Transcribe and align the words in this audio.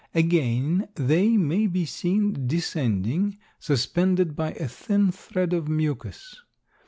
Again, 0.15 0.87
they 0.95 1.37
may 1.37 1.67
be 1.67 1.85
seen 1.85 2.47
descending, 2.47 3.37
suspended 3.59 4.35
by 4.35 4.53
a 4.53 4.67
thin 4.67 5.11
thread 5.11 5.53
of 5.53 5.67
mucus. 5.67 6.41